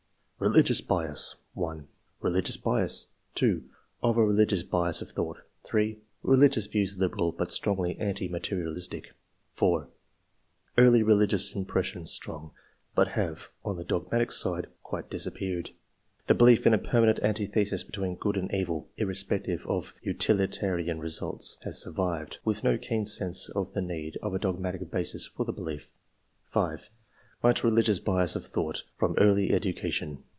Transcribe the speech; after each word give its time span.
"]Religious 0.41 0.81
bias.— 0.81 1.35
1. 1.53 1.87
Religious 2.19 2.57
bias." 2.57 3.05
2. 3.35 3.63
'* 3.83 4.01
Of 4.01 4.17
a 4.17 4.25
religious 4.25 4.63
bias 4.63 4.99
of 4.99 5.11
thought." 5.11 5.37
3. 5.65 5.99
'* 6.11 6.23
Religious 6.23 6.65
views 6.65 6.97
liberal, 6.97 7.31
but 7.31 7.51
strongly 7.51 7.95
anti 7.99 8.27
materialistic." 8.27 9.13
4. 9.53 9.81
'^ 9.81 9.87
Early 10.79 11.03
religious 11.03 11.53
impressions 11.53 12.09
strong, 12.09 12.49
but 12.95 13.09
have, 13.09 13.51
on 13.63 13.77
the 13.77 13.83
dogmatic 13.83 14.31
side, 14.31 14.65
quite 14.81 15.11
disappeared. 15.11 15.69
The 16.25 16.33
belief 16.33 16.65
in 16.65 16.73
a 16.73 16.79
permanent 16.79 17.19
antithesis 17.19 17.83
between 17.83 18.15
good 18.15 18.35
and 18.35 18.49
K 18.49 18.63
2 18.65 18.71
132 18.97 19.03
ENGLISH 19.03 19.29
MEN 19.29 19.35
OF 19.37 19.43
SCIENCE. 19.43 19.61
[chap. 19.61 19.67
evil, 19.67 19.67
irrespective 19.67 19.67
of 19.67 19.95
utilitarian 20.47 20.99
results, 20.99 21.59
has 21.61 21.79
sur 21.79 21.91
vived, 21.91 22.39
with 22.43 22.63
no 22.63 22.79
keen 22.79 23.05
sense 23.05 23.47
of 23.49 23.73
the 23.73 23.81
need 23.83 24.17
of 24.23 24.33
a 24.33 24.39
dogmatic 24.39 24.89
basis 24.89 25.27
for 25.27 25.45
the 25.45 25.53
belief/' 25.53 25.89
5. 26.47 26.89
"Much 27.43 27.63
re 27.63 27.69
lio 27.71 27.83
ious 27.87 27.99
bias 27.99 28.35
of 28.35 28.43
thought 28.45 28.83
from 28.95 29.13
early 29.19 29.51
education." 29.51 30.23